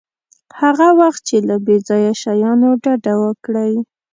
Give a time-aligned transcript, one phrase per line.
[0.59, 3.73] هغه وخت چې له بې ځایه شیانو ډډه وکړئ.